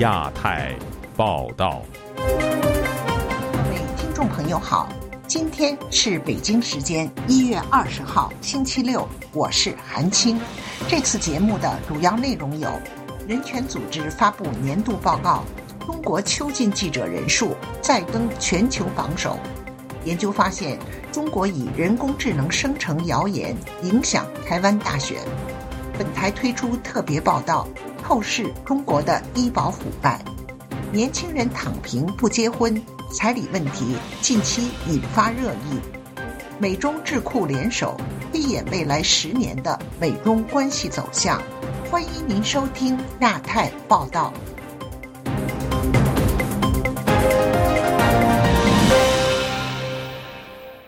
[0.00, 0.74] 亚太
[1.14, 1.82] 报道，
[2.16, 2.22] 各
[3.68, 4.88] 位听众朋友好，
[5.26, 10.40] 今天是北京时间一月二十号星期六，我是韩青。
[10.88, 12.70] 这次节目的主要内容有：
[13.28, 15.44] 人权组织发布年度报告，
[15.84, 19.36] 中国囚禁记者人数再登全球榜首；
[20.04, 20.78] 研究发现，
[21.12, 25.18] 中国以人工智能生成谣言影响台湾大选。
[25.98, 27.68] 本台推出特别报道。
[28.10, 30.20] 透视中国的医保腐败，
[30.92, 32.74] 年轻人躺平不结婚，
[33.12, 35.78] 彩礼问题近期引发热议。
[36.58, 37.96] 美中智库联手，
[38.32, 41.40] 推演未来十年的美中关系走向。
[41.88, 44.34] 欢迎您收听亚太报道。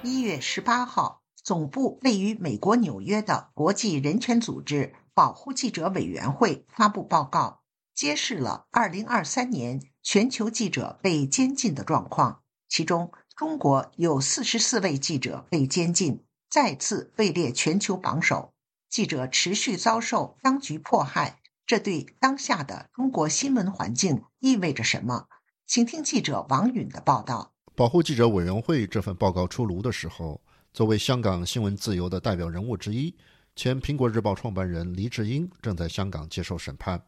[0.02, 4.94] 一月十八号，总部位于美国纽约的国际人权组织。
[5.14, 7.60] 保护记者委员会发布报告，
[7.94, 12.42] 揭示了2023年全球记者被监禁的状况。
[12.66, 18.54] 其中，中国有44位记者被监禁，再次位列全球榜首。
[18.88, 25.26] 记者持续遭受当局迫害，这对当下的中国新闻环境意味着什么？
[25.66, 27.52] 请听记者王允的报道。
[27.74, 30.40] 保护记者委员会这份报告出炉的时候，
[30.72, 33.14] 作为香港新闻自由的代表人物之一。
[33.54, 37.00] 前《苹果日报》创办人黎智英正在香港接受审判，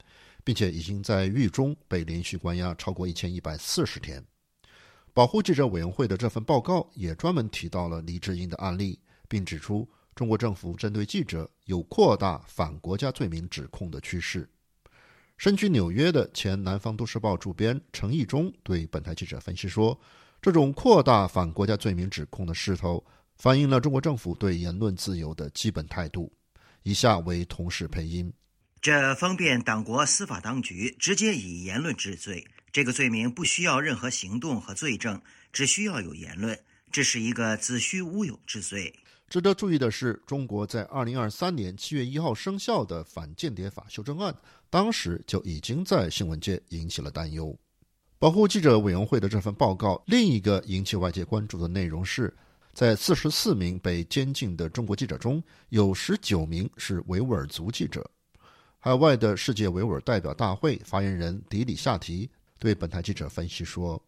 [0.45, 4.23] 并且已经在狱中被连续关押超过一千一百四十天。
[5.15, 14.49] 保护记者委员会的这份报告也专门提到了黎智英的案例，并指出中国政府针对记者有扩大反国家罪名指控的趋势。
[15.39, 19.99] 身居纽约的前《南方都市报》主编陈义忠对本台记者分析说
[20.43, 23.03] ：“这种扩大反国家罪名指控的势头。”
[23.37, 26.33] 反映了中国政府对言论自由的基本态度。
[26.83, 28.33] 以下为同事配音：
[28.81, 32.47] 这方便党国司法当局直接以言论治罪。
[32.71, 35.23] 这个罪名不需要任何行动和罪证，
[35.53, 36.59] 只需要有言论。
[36.93, 38.95] 这是一个子虚乌有之罪。
[39.29, 44.37] 值得注意的是，中国在二零二三年七月一号生效的反间谍法修正案，
[44.69, 47.59] 当时就已经在新闻界引起了担忧。
[48.19, 52.37] 保护记者委员会的这份报告，另一个引起外界关注的内容是。
[52.75, 58.05] 在四十四名被监禁的中国记者中，有十九名是维吾尔族记者。
[58.81, 64.05] 海外的世界维吾尔代表大会发言人迪里夏提对本台记者分析说：“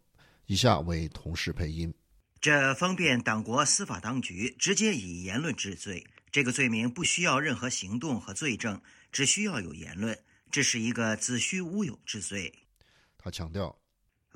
[0.47, 1.95] 以下为同事配音。
[2.41, 6.05] 这方便党国司法当局直接以言论治罪。
[6.33, 8.81] 这个罪名不需要任何行动和罪证，
[9.13, 10.19] 只需要有言论。
[10.51, 12.53] 这是一个子虚乌有之罪。”
[13.17, 13.79] 他强调。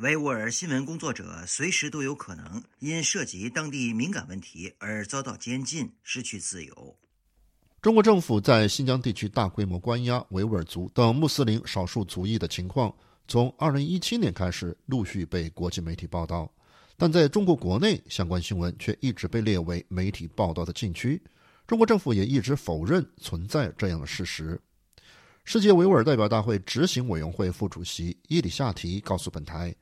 [0.00, 6.96] 维吾尔新闻工作者随时都有可能因涉及当地敏感问题而遭到监禁、失去自由。
[7.82, 12.94] 中国政府在新疆地区大规模关押维吾尔族等穆斯林少数族裔的情况，
[13.28, 16.50] 从2017年开始陆续被国际媒体报道，
[16.96, 21.22] 但在中国国内，相关新闻却一直被列为媒体报道的禁区。
[21.66, 24.58] 中国政府也一直否认存在这样的事实。
[25.44, 29.74] 世界维吾尔代表大会执行委员会副主席伊里夏提告诉本台，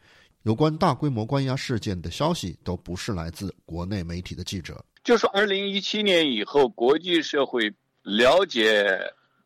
[0.45, 4.83] 有关大规模关押事件的消息都不是来自国内媒体的记者。
[5.05, 7.71] 就是二零一七年以后，国际社会
[8.03, 8.87] 了解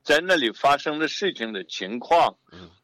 [0.04, 2.36] 在那里发生的事情的情况，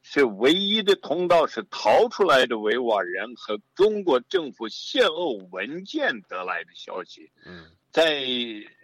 [0.02, 7.30] 是唯一的通道是逃出来的维吾尔人和中国政府泄露文件得来的消息。
[7.92, 8.24] 在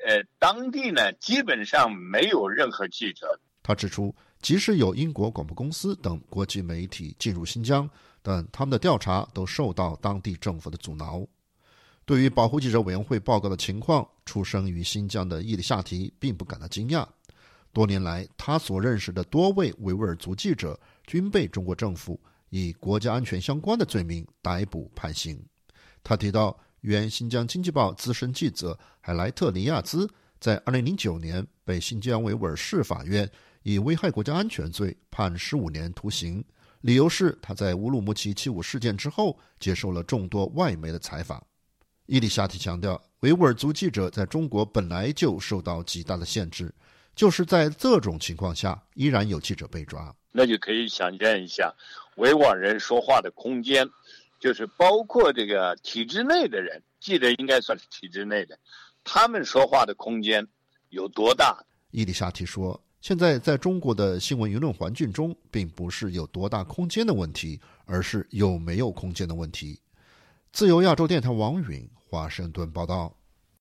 [0.07, 3.41] 呃当地呢，基本上没有任何记者。
[3.63, 4.15] 他指出。
[4.45, 7.89] 即使有英国广播公司等国际媒体进入新疆，
[8.21, 11.27] 但他们的调查都受到当地政府的阻挠。
[12.05, 17.09] 对于保护记者委员会报告的情况，出生于新疆的伊里夏提并不感到惊讶。
[17.73, 25.43] 多年来，他所认识的多位维吾尔族记者均被中国政府以国家安全相关的罪名逮捕判刑。
[26.03, 30.07] 他提到，原《新疆经济报》资深记者海莱特尼亚兹
[30.39, 33.27] 在2009年被新疆维吾尔市法院。
[33.65, 36.45] 以危害国家安全罪判十五年徒刑，
[36.83, 41.43] 理由是他在乌鲁木齐七五事件之后接受了众多外媒的采访。
[42.05, 46.75] 伊里夏提强调，维吾尔族记者在中国本来就受到极大的限制，
[47.17, 50.15] 就是在这种情况下，依然有记者被抓。
[50.31, 51.75] 那就可以想象一下，
[52.17, 53.89] 维吾尔人说话的空间，
[54.39, 58.59] 就是包括这个体制内的人，记者应该算是体制内的，
[59.05, 60.47] 他们说话的空间
[60.91, 61.65] 有多大？
[61.93, 62.79] 伊里夏提说。
[63.05, 69.79] 现在在中国的新闻舆论环境中，并不是有多大空间的问题，而是有没有空间的问题。
[70.55, 73.15] 自由亚洲电台王允华盛顿报道。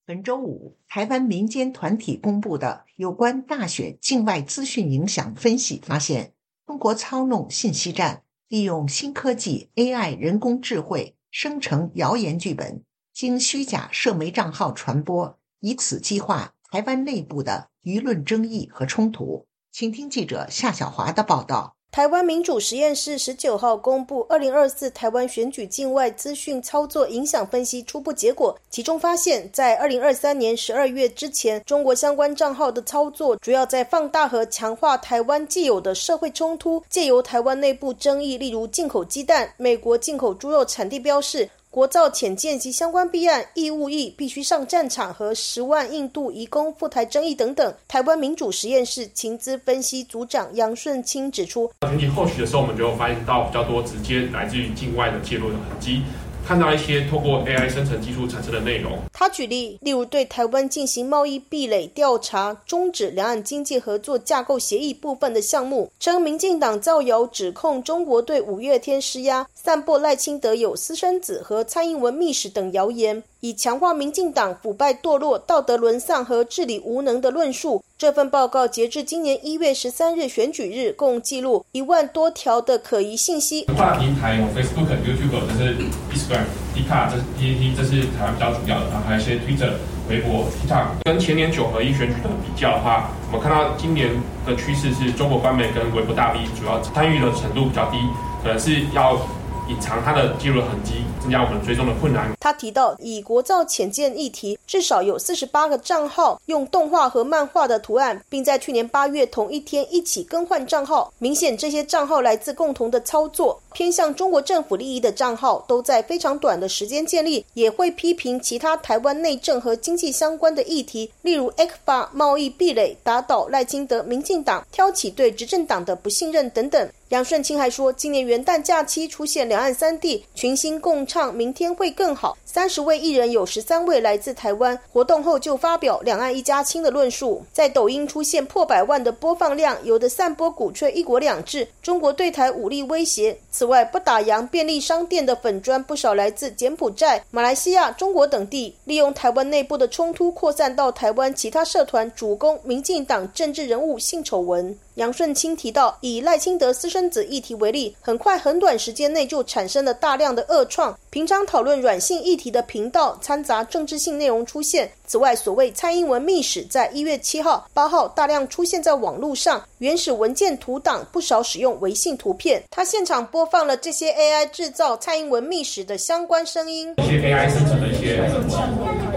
[0.05, 6.31] 本周五，台湾民间团体公布的有关大选境外资讯影响分析发现，
[6.65, 12.81] 中国操弄信息战，利用新科技 AI 人工智慧生成谣言剧本，
[13.11, 19.45] 经虚假社媒账号传播，以此激化台湾内部的舆论争议和冲突。
[19.71, 21.75] 请听记者夏小华的报道。
[21.91, 41.47] 台湾民主实验室十九号公布二零二四台湾选举境外资讯操作影响分析初步结果，其中发现，在二零二三年十二月之前，中国相关账号的操作主要在放大和强化台湾既有的社会冲突，借由台湾内部争议，例如进口鸡蛋、美国进口猪肉产地标示。
[41.73, 56.03] 国造潜舰及相关弊案、义务役必须上战场和十万印度移工赴台争议等等，台湾民主实验室情资分析组长杨顺清指出，整体后续的时候，我们就发现到比较多直接来自于境外的介入的痕迹。
[56.45, 58.99] 看到一些透过 AI 生成技术产生的内容。
[59.13, 73.23] 他举例，例如对台湾进行贸易壁垒调查，终止两岸经济合作架构协议部分的项目，称民进党造谣指控中国对五月天施压，散播赖清德有私生子和蔡英文密使等谣言。
[73.43, 77.83] 以强化民进党腐败堕落、道德沦丧和治理无能的论述。
[77.97, 83.65] 这份报告截至今年一月十三日选举日，共记录一万多条的可疑信息。
[83.65, 85.75] 跨平台有 Facebook、YouTube，这是
[86.13, 88.89] Instagram、d 卡，这是 PPT，这是台湾比较主要的。
[88.91, 89.73] 然后还有一些 Twitter、
[90.07, 91.03] 微博、TikTok。
[91.03, 94.09] 跟前年九合一选举的比较的话，我们看到今年
[94.45, 97.97] 的趋势是中国官媒跟微博大 V 主要参与的程度比较低，
[98.41, 99.19] 可能是要。
[99.67, 102.31] 隐藏它的记录痕迹，增加我们追踪的困难。
[102.39, 111.13] 他提到，以国造浅见议题，至少有四十八个账号用动画和漫画的图案，并在去年八月同一天一起更换账号。
[111.19, 126.89] 明显，这些账号来自共同的操作，偏向中国政府利益的账号，都在非常短的时间建立，也会批评其他台湾内政和经济相关的议题，例如 X 法贸易壁垒、打倒赖清德、民进党、挑起对执政党的不信任等等。
[127.09, 132.35] 杨顺清还说，今年元旦假期出现两岸三地群星共唱，明天会更好。
[132.43, 137.43] 三十位艺人有十三位来自台湾，活动后就发表两岸一家亲的论述。
[137.51, 143.37] 在抖音出现破百万的播放量，有的散播鼓吹一国两制，中国对台武力威胁。
[143.63, 154.77] 此外，不打烊便利商店的粉砖不少来自柬埔寨、马来西亚、中国等地，利用台湾内部的冲突扩散到台湾其他社团，主攻民进党政治人物性丑闻。
[154.95, 160.99] 杨顺清提到，以赖清德私生子议题为例，很快很短时间内就产生了大量的恶创。
[161.13, 164.89] 平常讨论软性议题的频道掺杂政治性内容出现。
[165.05, 172.63] 此外，所谓蔡英文密史在一月七号、八号大量出现在网络上，原始文件图档不少使用微信图片。
[172.71, 176.91] 他现场播放了这些 AI 制造蔡英文密史的相关声音。
[176.97, 178.19] 一些 AI 生成的一些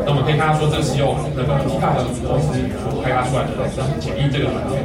[0.06, 2.54] 那我们可以看到说，这是用那个 T 卡的公司
[2.92, 3.50] 所开发出来的
[3.98, 4.76] 简易这个软件。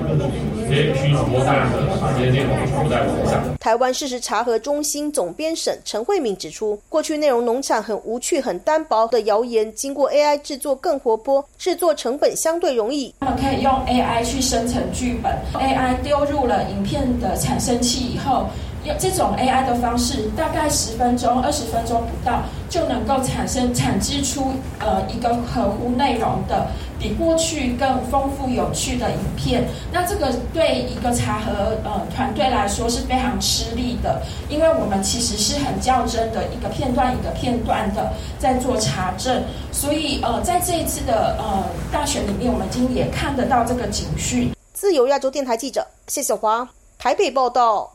[3.60, 13.14] 台湾事实查核中心总编审陈慧敏指出，过去内容农场很无趣、很单薄的谣言，经过 AI 制作更活泼，制作成本相对容易。
[13.20, 18.48] 他们可以用 AI 去生成剧本，AI 丢入了影片的产生器以后。
[18.84, 26.68] 用这种 AI 的方式，大概十分钟、二十分钟不到，就能够产生产制出呃一个合乎内容的、
[27.00, 29.66] 比过去更丰富有趣的影片。
[29.92, 34.20] 那这个对一个查核呃团队来说是非常吃力的，
[34.50, 44.52] 因为我们其实是很较真的一个片段一个片段的在做查证，所以呃在这一次的呃大选里面，我们今天也看得到这个警讯。
[44.74, 47.92] 自由亚洲电台记者谢小华台北报道。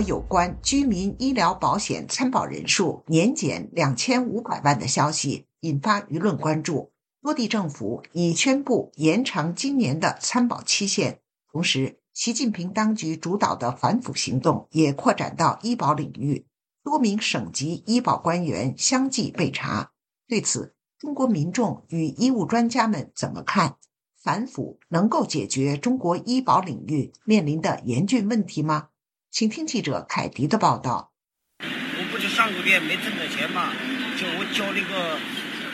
[0.00, 6.92] 有关居民医疗保险参保人数年减两千五百万的消息引发舆论关注。
[7.20, 11.20] 多地政府已宣布延长今年的参保期限，
[11.52, 16.46] 同时，习近平当局主导的反腐行动也扩展到医保领域，
[16.82, 19.92] 多名省级医保官员相继被查。
[20.26, 23.76] 对此，中国民众与医务专家们怎么看？
[24.22, 28.88] 反腐能够解决中国医保领域面临的严峻问题吗？
[29.30, 31.12] 请听记者凯迪的报道。
[31.60, 33.72] 我不是上个月没挣到钱吗？
[34.16, 35.18] 就我交那个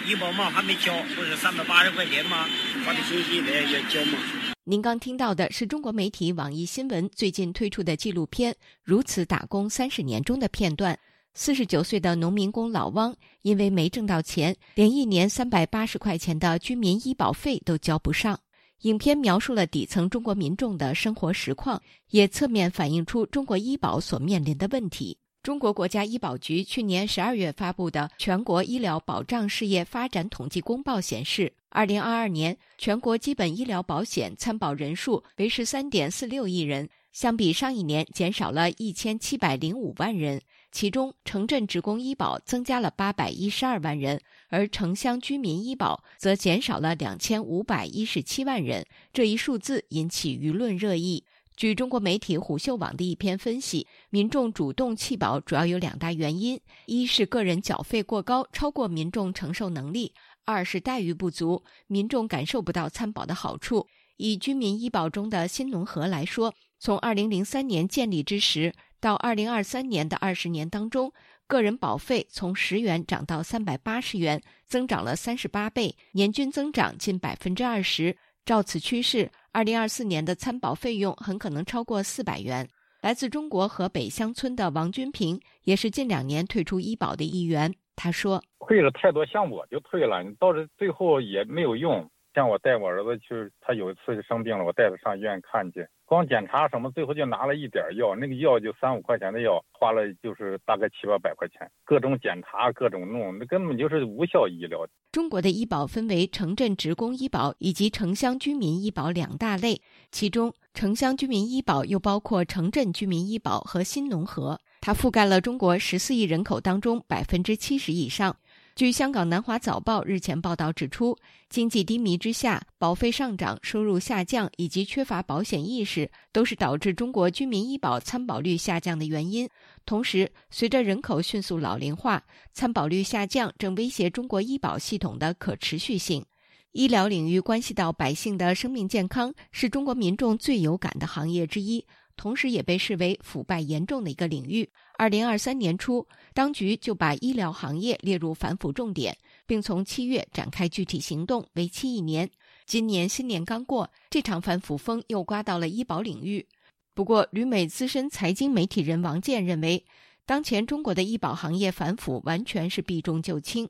[0.06, 2.46] 医保嘛，还没交，不是三百八十块钱吗？
[2.84, 4.18] 发的信息来要交嘛。
[4.64, 10.99] 您刚听到的是中国媒体网易新闻最近推出的纪录片《如此打工三十年》中的片段。
[11.37, 18.38] 四十九岁的农民工老汪，因为没挣到钱，连一年三百八十块钱的居民医保费都交不上。
[18.83, 25.16] 影片描述了底层中国民众的生活实况，也侧面反映出中国医保所面临的问题。
[25.43, 40.40] 中国国家医保局去年十二月发布的《全国医疗保障事业发展统计公报》显示，二零二二年全国基本医疗保险参保人数为十三点四六亿人，相比上一年减少了一千七百零五万人。
[40.75, 48.85] 其中，城镇职工医保增加了八百一十二万人，而城乡居民医保则减少了两千五百一十七万人。
[49.12, 51.23] 这一数字引起舆论热议。
[51.57, 60.12] 据中国媒体虎嗅网的一篇分析，民众主动弃保主要有两大原因：一是个人缴费过高，超过民众承受能力；
[60.45, 63.87] 二是待遇不足，民众感受不到参保的好处。
[64.16, 71.12] 以居民医保中的新农合来说，从2003年建立之时到2023年的二十年当中，
[71.46, 78.16] 个人保费从十元涨到三百八十元，增长了三十八倍，年均增长近百分之二十。
[78.46, 82.66] 照此趋势，二零二四年的参保费用很可能超过四百元。
[83.02, 87.75] 来自中国河北乡村的王军平也是近两年退出医保的一员。
[87.94, 92.11] 他说：“退了太多项，我就退了，你到这最后也没有用。
[92.35, 104.87] 像我带我儿子去，他有一次生病了，我带他上医院看去。”光检查什么，最后就拿了一点药，那个药就三五块钱的药，花了就是大概七八百块钱，各种检查，各种弄，那根本就是无效医疗。
[105.12, 118.37] 中国的医保分为城镇职工医保以及城乡居民医保两大类，其中城乡居民医保又包括城镇居民医保和新农合，它覆盖了中国十四亿人口当中百分之七十以上。
[118.76, 121.16] 据香港南华早报日前报道指出，
[121.49, 129.49] 经济低迷之下，保费上涨、收入下降以及缺乏保险意识，都是导致中国居民医保参保率下降的原因。
[129.87, 132.21] 同时，随着人口迅速老龄化，
[132.52, 136.25] 参保率下降正威胁中国医保系统的可持续性。
[136.73, 141.87] 医疗领域关系到百姓的生命健康，是中国民众最有感的行业之一。
[142.16, 144.68] 同时也被视为腐败严重的一个领域。
[144.97, 149.16] 二零二三年初，当局就把医疗行业列入反腐重点，
[149.47, 152.30] 并从七月展开具体行动，为期一年。
[152.66, 156.47] 今年新年刚过，这场反腐风又刮到了医保领域。
[156.94, 159.85] 不过，旅美资深财经媒体人王健认为，
[160.25, 163.68] 当前中国的医保行业反腐完全是避重就轻。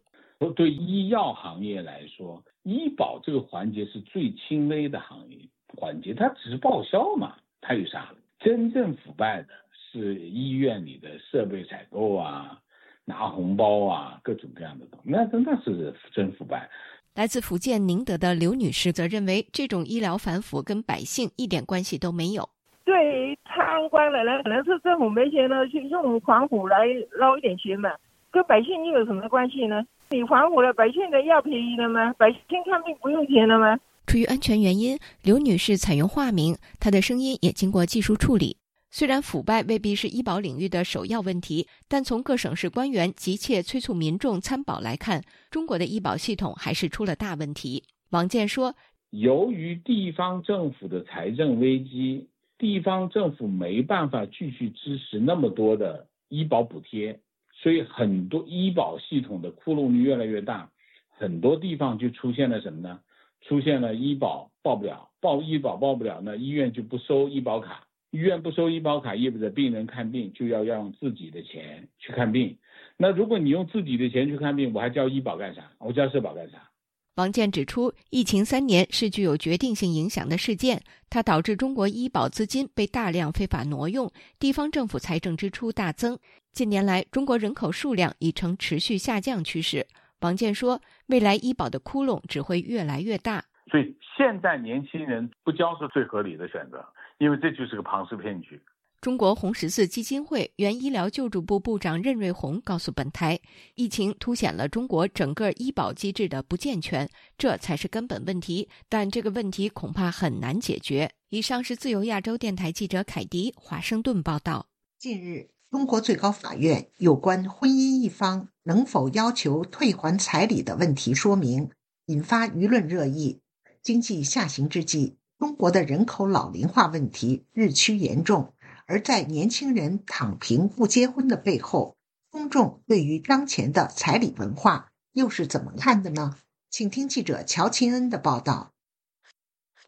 [0.55, 8.15] 对医药行业来说，医保这个环节是最轻微的行业环节，它只是报销嘛，它有啥？
[8.45, 12.59] 真正腐败的是医院里的设备采购啊，
[13.07, 16.69] 拿红包啊，各种各样的东西，那真的是真腐败。
[17.15, 22.47] 来自福建宁德的刘女士则认为，这种医疗反腐跟百姓一点关系都没有。
[22.85, 27.91] 对贪官的人，可能是政府没钱了，去用反腐来捞一点钱嘛，
[28.31, 29.83] 跟百姓又有什么关系呢？
[30.11, 32.15] 你反腐了，百姓的药便宜了吗？
[32.19, 33.79] 百姓看病不用钱了吗？
[34.15, 38.59] 出于安全原因，刘女士采用化名，她的声音也经过技术处理。
[38.93, 47.83] 虽然腐败未必是医保领域的首要问题，但从各省市官员急切催促民众参保来看，中国的医保系统还是出了大问题。
[48.11, 48.77] 王健说
[49.11, 57.19] ：“由于地方政府的财政危机，地方政府没办法继续支持那么多的医保补贴，
[57.53, 60.71] 所以很多医保系统的窟窿越来越大，
[61.11, 63.01] 很多地方就出现了什么呢？”
[63.47, 67.87] 出现了医保报不了，报医保报不了，那医院就不收医保卡。
[68.11, 72.57] 医院不收医保卡，意味着病人看病就要用自己的钱去看病。
[72.97, 75.73] 那如果你用自己的钱去看病，我还交医保干啥？
[75.79, 76.71] 我交社保干啥？
[77.17, 86.19] 王健指出，疫情三年是具有决定性影响的事件，它导致中国医保资金被大量非法挪用，地方政府财政支出大增。
[86.53, 89.87] 近年来，中国人口数量已呈持续下降趋势。
[90.21, 96.85] 王健说：“未来医保的窟窿只会越来越大，所以现在年轻人不交是最合理的选择，
[97.19, 98.61] 因为这就是个庞氏骗局。”
[99.03, 103.39] 中国红十字基金会原医疗救助部部长任瑞红告诉本台
[103.77, 107.07] ：“疫情凸显了中国整个医保机制的不健全，
[107.37, 108.67] 这才是根本问题。
[108.89, 114.69] 但这个问题恐怕很难解决。”以上是自由亚洲电台记者凯迪华盛顿报道。
[114.99, 115.54] 近日。
[115.75, 121.69] 中国最高法院有关婚姻一方能否要求退还彩礼的问题说明，
[122.07, 123.41] 引发舆论热议。
[123.83, 128.55] 经济下行之际，中国的人口老龄化问题日趋严重，
[128.87, 131.97] 而在年轻人躺平不结婚的背后，
[132.31, 136.37] 公众对于当前的彩礼文化又是怎么看的呢？
[136.71, 138.71] 请听记者乔钦恩的报道。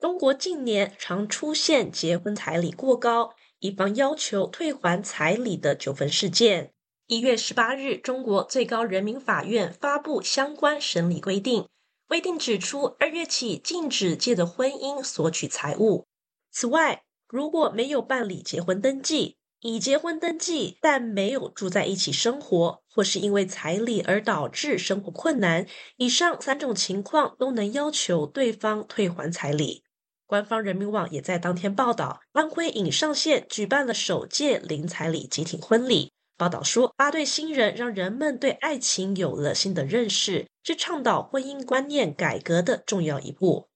[0.01, 6.73] 中国近年常出现结婚彩礼过高，一方要求退还彩礼的纠纷事件。
[7.07, 11.69] 一月十八日，中国最高人民法院发布相关审理规定，
[12.09, 16.05] 规定指出，二月起禁止借的婚姻索取财物。
[16.51, 29.85] 此外，如果没有办理结婚登记，已结婚登记但没有住在一起生活，或是因为彩礼而导致生活困难，以上三种情况都能要求对方退还彩礼。
[30.27, 36.13] 官方人民网也在当天报道，安徽颍上县举办了首届零彩礼集体婚礼。
[36.37, 43.69] 报道说，八对新人让人们对爱情有了新的认识，是倡导婚姻观念改革的重要一步。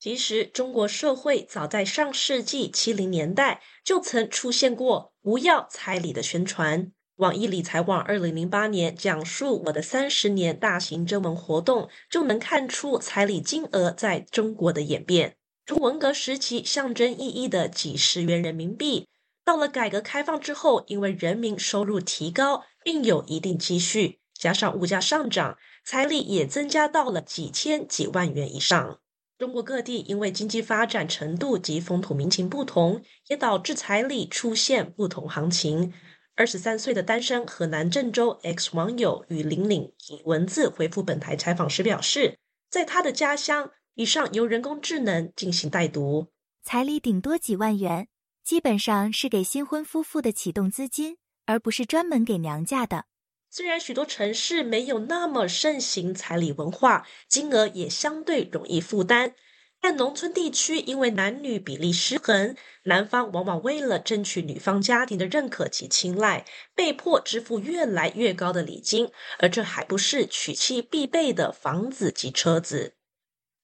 [0.00, 6.90] 其实，中国社会早在上世纪七零年代就曾出现过不要彩礼的宣传。
[7.16, 15.36] 网易理财网二零零八年讲述我的三十年大型征文活动，就能看出彩礼金额在中国的演变。
[15.68, 19.06] 从文革时期象征意义的几十元人民币，
[19.44, 28.98] 到了改革开放之后，因为人民收入提高，并有一定积蓄，加上物价上涨，彩礼也增加到了几千几万元以上。
[29.36, 35.92] 中国各地因为经济发展程度及风土民情不同，也导致彩礼出现不同行情。
[36.34, 42.38] 二十三岁的单身河南郑州 X 网友与玲玲以文字回复本台采访时表示，
[42.70, 43.72] 在他的家乡。
[43.98, 46.28] 以上由人工智能进行代读，
[46.62, 48.06] 彩礼顶多几万元，
[48.44, 53.06] 基本上是给新婚夫妇的启动资金，而不是专门给娘家的。
[53.50, 59.34] 虽然许多城市没有那么盛行彩礼文化，金额也相对容易负担，
[59.80, 72.94] 但农村地区因为男女比例失衡，男方往往为了争取女方家庭的认可及青睐，被迫支付越来越高的礼金，而这还不是娶妻必备的房子及车子。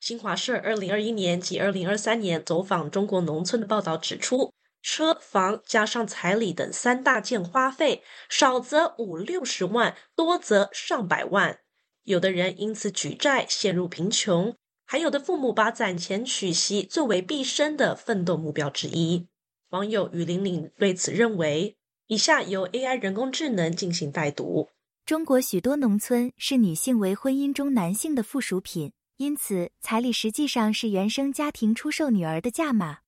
[0.04, 11.60] 新华社二零二一年及二零二三年走访中国农村的报道指出，车房加上彩礼等三大件花费，少则五六十万，多则上百万。
[12.02, 19.26] 有的人因此举债陷入贫穷，还有的父母把攒钱娶媳作为毕生的奋斗目标之一。
[19.70, 24.68] 网友雨玲玲对此认为，以下由 AI 人工智能进行代读：
[25.06, 28.92] 中国许多农村视女性为婚姻中男性的附属品。
[29.16, 32.98] 因此，彩礼实际上是原生家庭出售女儿的价码。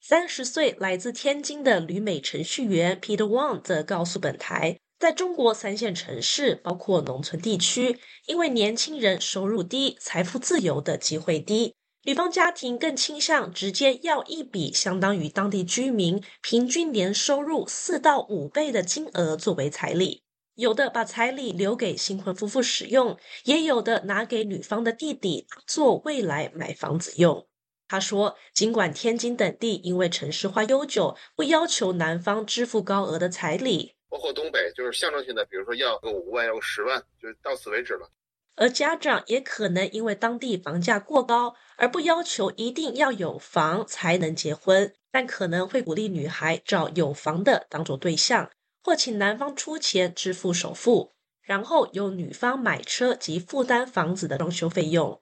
[0.00, 20.22] 三十岁来自天津的旅美程序员 Peter Wang 则告诉本台，在中国三线城市，包括农村地区，因为年轻人收入低、财富自由的机会低，女方家庭更倾向直接要一笔相当于当地居民平均年收入四到五倍的金额作为彩礼。
[20.58, 27.46] 有的把彩礼留给新婚夫妇使用，也有的拿给女方的弟弟做未来买房子用。
[27.86, 38.10] 他说，尽管天津等地因为城市化悠久，不要求男方支付高额的彩礼，包括东北就是象征性的，比如说要个五万，要个十万，就到此为止了。
[38.56, 48.50] 而家长也可能因为当地房价过高，而不要求一定要有房才能结婚，但可能会鼓励女孩找有房的当做对象。
[48.88, 55.20] 或请男方出钱支付首付，然后由女方买车及负担房子的装修费用。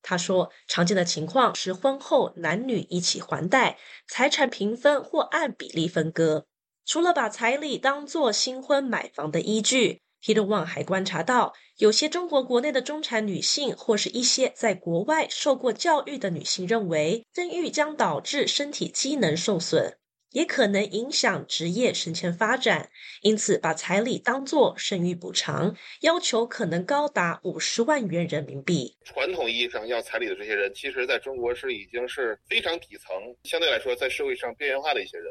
[0.00, 3.76] 他说，常见的情况是婚后男女一起还贷，
[4.08, 6.46] 财产平分或按比例分割。
[6.86, 19.98] 除了把彩礼当作新婚买房的依据，Peter Wang 还观察到，有些中国国内的中产女性或是一些在国外受过教育的女性认为，生育将导致身体机能受损。
[20.32, 22.90] 也可能影响职业升迁发展，
[23.20, 28.96] 因此把彩礼当作生育补偿，要求可能高达五十万元人民币。
[29.04, 33.14] 传统意义上要彩礼的这些人，其实在中国是已经是非常底层，
[33.44, 35.26] 相对来说在社会上边缘化的一些人。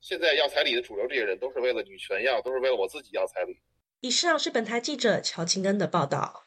[0.00, 3.58] 现在要彩礼的主流这些人，都是为了女权要，都是为了我自己要彩礼。
[4.00, 6.44] 以上是本台记者乔清恩的报道。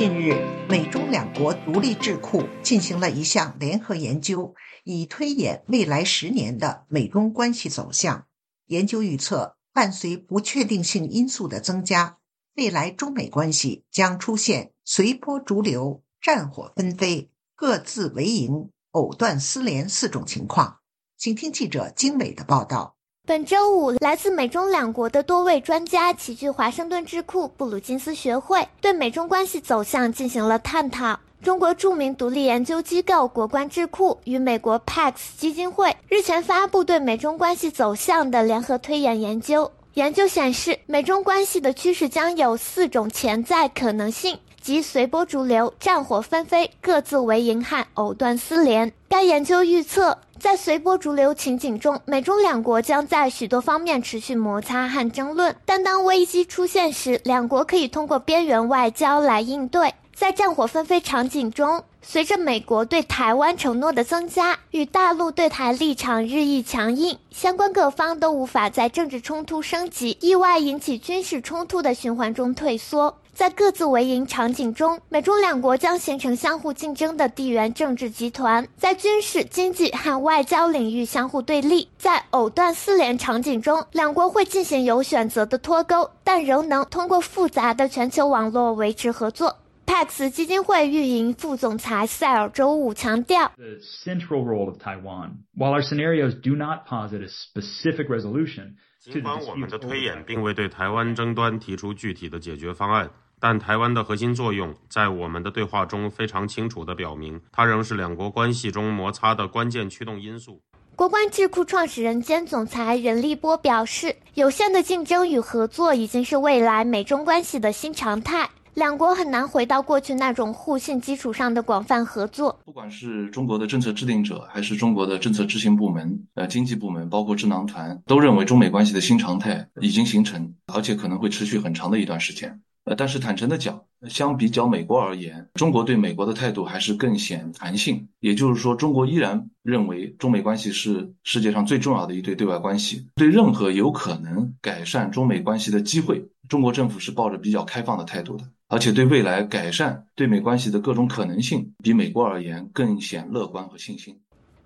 [0.00, 0.32] 近日，
[0.66, 8.26] 美中两国独立智库进行了一项联合研究，以推演未来十年的美中关系走向。
[8.68, 12.16] 研究预测，伴随不确定性因素的增加，
[12.54, 20.78] 未来中美关系将出现随波逐流、战火纷飞、各自为营、藕断丝连四种情况。
[21.18, 22.96] 请听记者经纬的报道。
[23.30, 31.16] 本周五，来自美中两国的多位专家齐聚华盛顿智库布鲁金斯学会，对美中关系走向进行了探讨。
[31.40, 39.70] 中国著名独立研究机构国关智库与美国 Pax 基金会日前发布对美中关系走向的联合推演研究。
[39.94, 48.92] 研究显示，美中关系的趋势将有四种潜在可能性，即随波逐流、战火纷飞、各自为营和藕断丝连。
[49.08, 59.94] 该研究预测，在随波逐流情景中，美中两国将在许多方面持续摩擦和争论，但当危机出现时，两国可以通过边缘外交来应对。
[60.14, 73.16] 在战火纷飞场景中，随着美国对台湾承诺的增加，与大陆对台立场日益强硬，相关各方都无法在政治冲突升级、意外引起军事冲突的循环中退缩。
[73.40, 81.88] 在各自为营场景中，美中两国将形成相互竞争的地缘政治集团，在军事、经济和外交领域相互对立。
[81.96, 89.56] 在藕断丝连场景中，两国会进行有选择的脱钩，但仍能通过复杂的全球网络维持合作。
[89.86, 103.08] Pax 基金会运营副总裁塞尔周五强调：“The central role of Taiwan, while our scenarios do not posit a specific resolution。”尽管我们的推演并未对台湾争端提出具体的解决方案，
[103.40, 110.60] 但台湾的核心作用在我们的对话中非常清楚地表明，它仍是两国关系中摩擦的关键驱动因素。
[110.94, 122.60] 国关智库创始人兼总裁任立波表示：“有限的竞争与合作已经是未来美中关系的新常态。”两国很难回到过去那种互信基础上的广泛合作。
[122.64, 132.60] 不管是中国的政策制定者，还是中国的政策执行部门、呃经济部门，包括智囊团，都认为中美关系的新常态已经形成，而且可能会持续很长的一段时间。
[132.96, 138.08] 但是坦诚的讲，相比较美国而言，中国对美国的态度还是更显弹性。
[138.20, 143.06] 也就是说，中国依然认为中美关系是世界上最重要的一对对外关系。
[143.14, 148.44] 对任何有可能改善中美关系的机会，中国政府是抱着比较开放的态度的。
[148.68, 154.16] 而且对未来改善对美关系的各种可能性，比美国而言更显乐观和信心。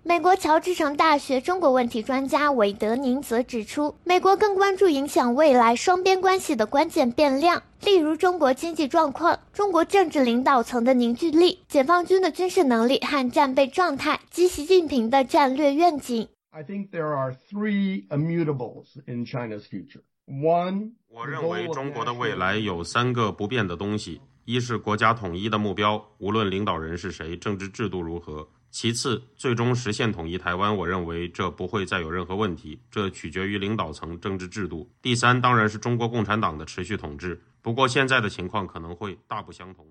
[0.07, 16.27] 美国乔治城大学中国问题专家韦德宁则指出，美国更关注影响未来双边关系的关键变量，例如中国经济状况、中国政治领导层的凝聚力、解放军的军事能力和战备状态及习近平的战略愿景。
[16.51, 20.03] I think there are three immutables in China's future.
[20.27, 37.41] One，我认为中国的未来有三个不变的东西：一是国家统一的目标，无论领导人是谁，政治制度如何；其次，最终实现统一台湾，我认为这不会再有任何问题，这取决于领导层、政治制度；第三，当然是中国共产党的持续统治。
[37.61, 39.85] 不过现在的情况可能会大不相同。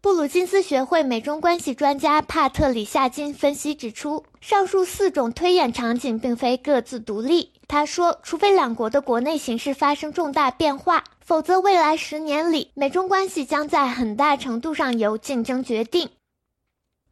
[0.00, 7.50] 布鲁金斯学会美中关系专家帕特里夏金分析指出，上述四种推演场景并非各自独立。
[7.66, 16.08] 他说：“除非两国的国内形势发生重大变化，否则未来十年里，美中关系将在很大程度上由竞争决定。”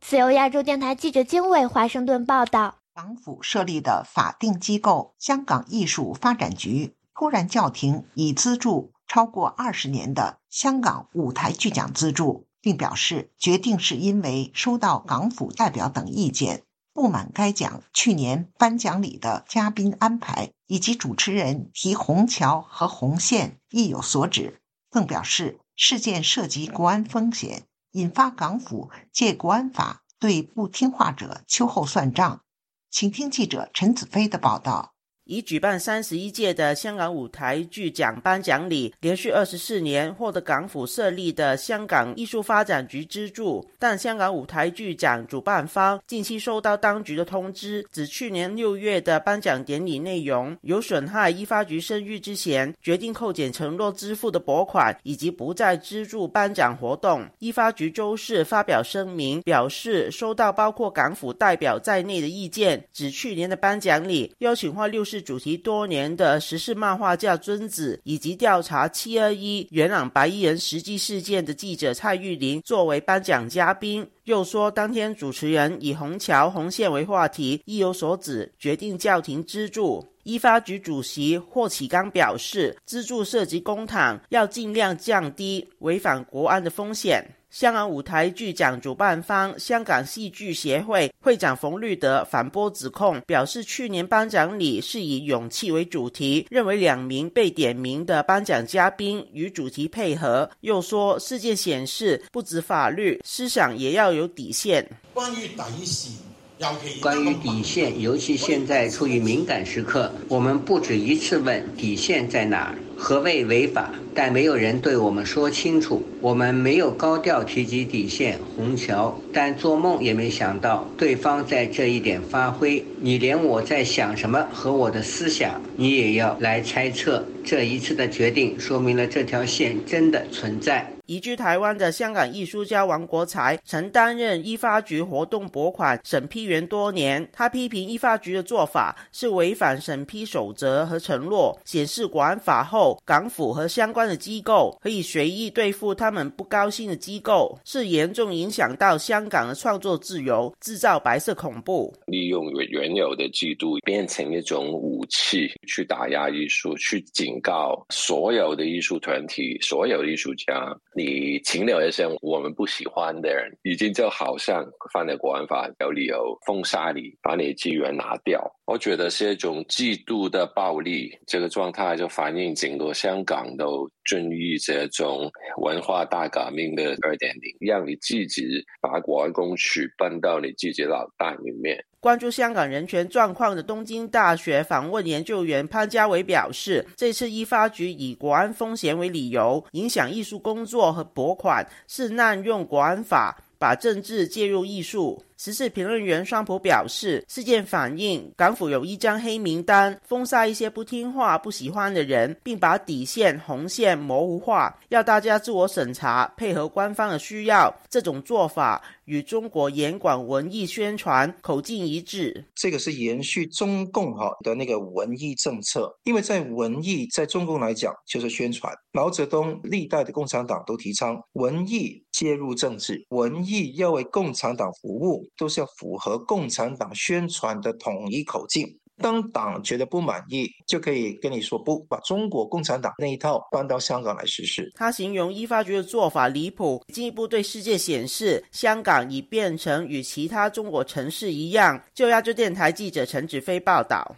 [0.00, 16.62] 自由亚洲电台记者金伟华盛顿报道：港府设立的法定机构香港艺术发展局突然叫停已资助超过二十年的香港舞台剧奖资助，并表示决定是因为收到港府代表等意见。
[16.94, 27.64] 不满该奖去年颁奖礼的嘉宾安排以及主持人提虹桥和红线意有所指，更表示事件涉及国安风险，
[27.98, 32.42] 引发港府借国安法对不听话者秋后算账。
[32.90, 34.94] 请听记者陈子飞的报道。
[35.28, 43.62] 已举办三十一届的香港舞台剧奖颁奖礼，连续二十四年获得港府设立的香港艺术发展局资助。
[43.78, 57.28] 但香港舞台剧奖主办方近期收到当局的通知，指去年六月的颁奖典礼内容有损害依发局声誉之嫌，决定扣减承诺支付的拨款，以及不再资助颁奖活动。
[57.40, 65.17] 依发局周四发表声明，表示收到包括港府代表在内的意见，指去年的颁奖礼邀请画六十。
[65.20, 74.08] 主题多年的时事漫画家尊子，以及调查七二一元朗白衣人实际事件的记者蔡玉玲作为颁奖嘉宾。
[74.24, 80.06] 又说，当天主持人以虹桥红线为话题，意有所指，决定叫停资助。
[80.24, 87.24] 依发局主席霍启刚表示，资助涉及公帑，要尽量降低违反国安的风险。
[87.50, 100.48] 香港舞台剧奖主办方香港戏剧协会会长冯律德反驳指控，表示去年颁奖礼是以勇气为主题，认为两名被点名的颁奖嘉宾与主题配合。
[100.60, 104.86] 又说事件显示，不止法律，思想也要有底线。
[105.14, 106.12] 关于底线，
[106.58, 113.90] 尤其关于底线，尤其现在处于敏感时刻，我们不止一次问底线在哪儿，何谓违法。
[114.14, 116.02] 但没有人对我们说清楚。
[116.20, 122.84] 我们没有高调提及底线虹桥，但做梦也没想到对方在这一点发挥。
[123.00, 127.24] 你连我在想什么和我的思想，你也要来猜测。
[127.44, 130.90] 这一次的决定说明了这条线真的存在。
[131.06, 137.26] 移居台湾的香港艺术家王国才曾担任依发局活动拨款审批员多年。
[137.32, 151.92] 他批评依发局的做法是违反审批守则和承诺，显示国安法后，港府和相关的机构可以随意对付他们不高兴的机构，是严重影响到香港的创作自由，制造白色恐怖。
[152.06, 160.76] 利用原有的制度变成一种武器，去打压艺术，去警告所有的艺术团体、所有艺术家。
[160.94, 168.40] 你停留一些我们不喜欢的人，已经就好像犯了国安法，有理由封杀你，把你的资源拿掉。
[168.68, 175.30] 我觉得是一种极度的暴力，这个状态就反映整个香港都遵循这种
[175.62, 178.44] 文化大革命的二点零，让你自己
[178.82, 181.82] 把国安公署搬到你自己脑袋里面。
[181.98, 195.24] 关注香港人权状况的东京大学访问研究员潘家伟表示，这次依发局以国安风险为理由，影响艺术工作和拨款，是滥用国安法，把政治介入艺术。
[195.38, 207.72] 时事评论员双普表示，事件反映港府有一张黑名单，封杀一些不听话、不喜欢的人，并把底线红线模糊化，要大家自我审查，配合官方的需要。
[207.88, 212.44] 这种做法与中国严管文艺宣传口径一致。
[212.56, 218.74] 这个是延续中共哈的那个文艺政策，因为在文艺在中共来讲就是宣传。
[218.90, 225.27] 毛泽东历代的共产党都提倡文艺介入政治，文艺要为共产党服务。
[225.36, 228.66] 都是要符合共产党宣传的统一口径。
[229.00, 234.68] 当党觉得不满意，就可以跟你说不，把中国共产党那一套搬到香港来实施。
[234.74, 241.80] 他形容依发局的做法离谱，进一步对世界显示香港已变成与其他中国城市一样。
[241.94, 244.16] 就亚洲电台记者陈子飞报道。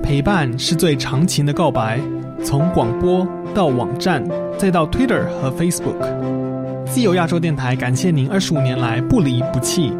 [0.00, 1.98] 陪伴是最长情的告白，
[2.44, 4.24] 从广播到网站，
[4.56, 6.41] 再到 Twitter 和 Facebook。
[6.92, 9.90] 自由亚洲电台感谢您二十五年来不离不弃。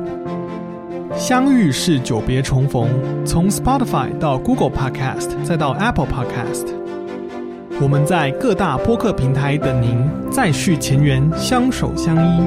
[1.17, 2.87] 相遇是久别重逢，
[3.25, 6.67] 从 Spotify 到 Google Podcast 再到 Apple Podcast，
[7.81, 12.43] 我们在各大播客平台等您，再续前缘，相守相依。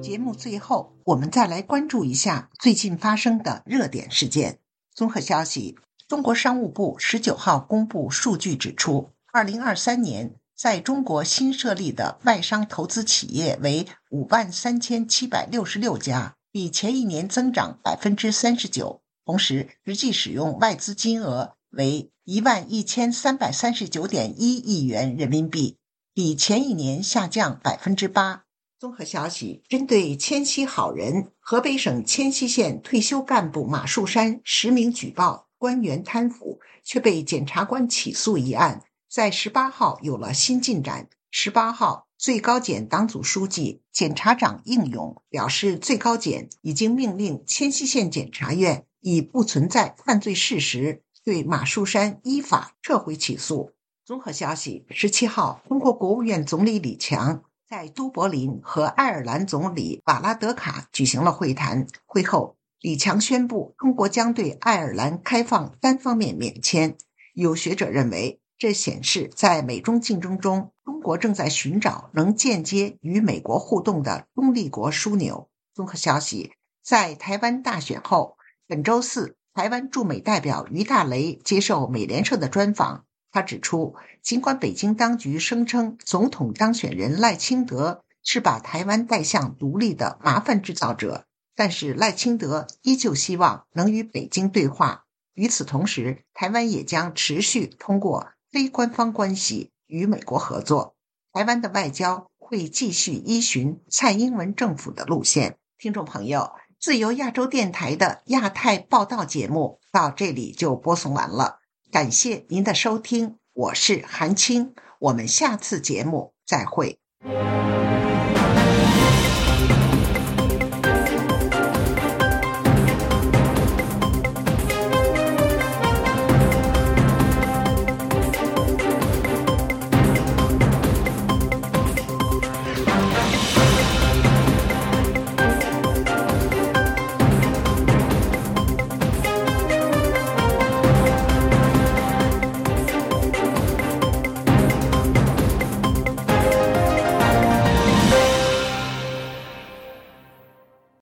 [0.00, 4.58] 节目最后，我们再来关注一下最近发生的热点事件。
[4.94, 5.76] 综合消息。
[6.08, 19.02] 中国商务部十九号公布数据指出，二零二三年在中国新设立的外商投资企业为五万三千七百六十六家，比前一年增长百分之三十九。
[19.26, 25.76] 同时，实际使用外资金额为一万一千三百三十九点一亿元人民币，
[26.14, 28.44] 比前一年下降百分之八。
[28.78, 35.47] 综合消息：针对迁西好人河北省迁西县退休干部马树山实名举报。
[35.58, 41.08] 官员贪腐却被检察官起诉一案，在十八号有了新进展。
[41.30, 53.72] 十八号，最高检党组书记、检察长应勇表示，最高检已经命令迁西县检察院以不存在犯罪事实，对马树山依法撤回起诉。
[54.04, 61.86] 综合消息：十七号，中国国务院总理李强在都柏林和爱尔兰总理瓦拉德卡举行了会谈。
[62.06, 62.57] 会后。
[62.80, 66.96] 李强宣布，中国将对爱尔兰开放单方面免签。
[67.34, 75.50] 有学者认为，这显示在美中竞争中，中国正在寻找能间接与美国互动的中立国枢纽。
[75.74, 78.36] 综合消息，在台湾大选后，
[78.68, 83.06] 本周四，台湾驻美代表于大雷接受美联社的专访。
[83.32, 91.24] 他指出，尽管北京当局声称总统当选人赖清德是把台湾带向独立的麻烦制造者。
[91.58, 95.06] 但是赖清德依旧希望能与北京对话。
[95.34, 100.94] 与此同时，台湾也将持续通过非官方关系与美国合作。
[101.32, 105.56] 台湾的外交会继续依循蔡英文政府的路线。
[105.76, 111.58] 听众朋友，自由亚洲电台的亚太报道节目到这里就播送完了，
[111.90, 117.00] 感谢您的收听，我是韩青，我们下次节目再会。